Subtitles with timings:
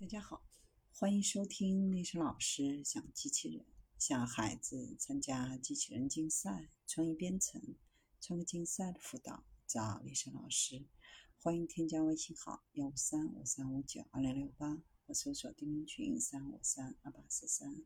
[0.00, 0.42] 大家好，
[0.94, 3.66] 欢迎收听丽莎老师讲机器人，
[3.98, 7.76] 向孩子参加机器人竞赛、创意编程、
[8.18, 10.86] 创客竞赛的辅导，找丽莎老师。
[11.38, 17.84] 欢迎添加微信号幺五三五三五九二零六八，或搜索钉钉群三五三二八四三。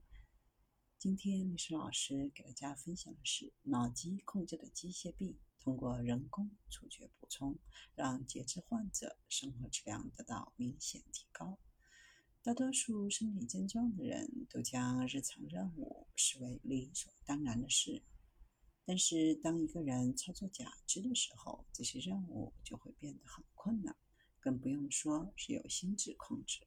[0.97, 7.59] 今天丽莎老师给大家分享的是脑机控制的机械臂，通过人工触觉补充，
[7.97, 11.59] 让截肢患者生活质量得到明显提高。
[12.45, 18.03] 大多数身体健壮的人都将日常任务视为理所当然的事，
[18.85, 23.97] 但是当一个人操作假肢的时候，这些任务就会变得很困难，
[24.41, 26.61] 更不用说是由心智控制。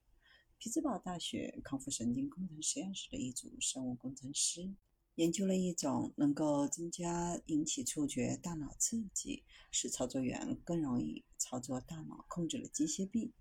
[0.57, 4.73] 匹兹堡大学康复神经工程实验室的一组生物工程师
[5.13, 13.31] 研究了一种能够增加引起触觉大脑刺激，使操作员更容易操作大脑控制的机械臂。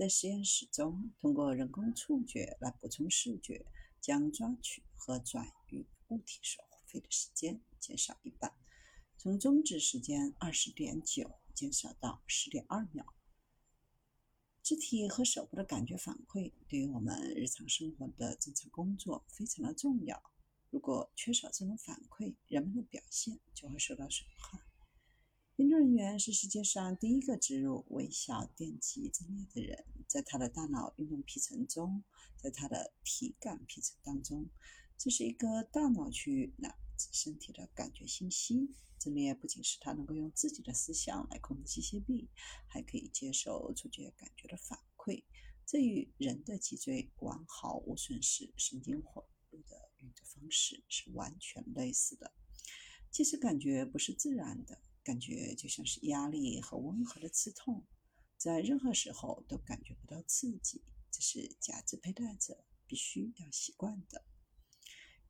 [0.00, 3.66] 在实验室中，通过人工触觉来补充视觉，
[4.00, 8.50] 将抓取和转移物体所花费的时间减少一半，
[9.18, 13.04] 从终止时间二十点九减少到十点二秒。
[14.62, 20.22] 肢体和手部的感觉反馈对于我们日常生活的正常工作非常的重要。
[20.70, 24.59] 如果缺少这种反馈，人们的表现就会受到损害。
[25.60, 32.02] 研究人员是世界上第一个植入微小电极阵列的人，在他的大脑运动皮层中，
[32.38, 34.48] 在他的体感皮层当中，
[34.96, 38.70] 这是一个大脑区域来自身体的感觉信息。
[38.98, 42.30] 阵列不仅使他能够用自己的思想来控制机械臂，
[42.66, 45.24] 还可以接受触觉感觉的反馈，
[45.66, 52.32] 这与人的脊椎完好无损时神经活络的运作方式是完全类似的。
[53.10, 54.80] 即使感觉不是自然的。
[55.10, 57.84] 感觉就像是压力和温和的刺痛，
[58.36, 64.24] 在任何时候都感觉不到刺激，这是假肢佩戴者必须要习惯的。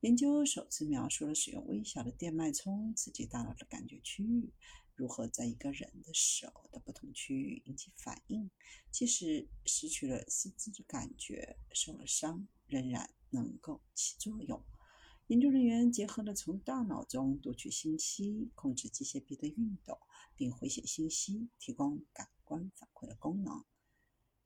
[0.01, 4.53] 研究首次描述了使用微小的电脉冲刺激大脑的感觉区域，
[4.93, 8.51] 如何在一个人的手的不同区域引起反应，
[8.91, 14.63] 即使失去了四肢的感觉、受了伤，仍然能够起作用。
[15.31, 19.97] 研究人员结合了从大脑中读取信息、控制机械臂的运动，
[20.35, 23.63] 并回写信息、提供感官反馈的功能。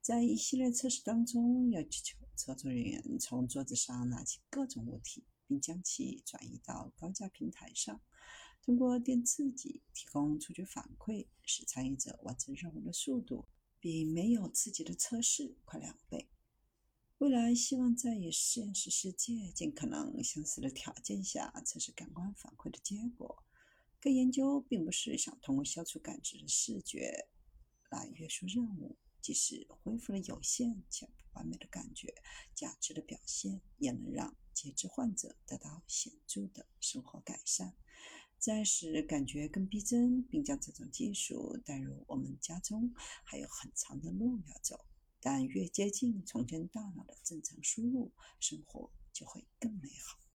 [0.00, 8.00] 在一系列测试当中，要求操作人员从桌子上拿起各种物体，并将其转移到高架平台上，
[8.62, 13.44] 通过电刺激提供触觉反馈，使参与者完成任务的速度
[13.80, 16.28] 比没有刺激的测试快两倍。
[17.18, 23.42] 未来希望在与现实世界尽可能相似的条件下测试感官反馈的结果。
[23.98, 27.30] 该研究并不是想通过消除感知的视觉
[27.90, 32.14] 来约束任务，即使恢复了有限且不完美的感觉，
[32.54, 37.74] 假肢的表现也能让截肢患者得到显著的生活改善。
[38.38, 42.92] 在使感觉更逼真，并将这种技术带入我们家中，
[43.24, 44.84] 还有很长的路要走。
[45.28, 50.20] 但越接近重建大脑的正常输入，生活就会更美好。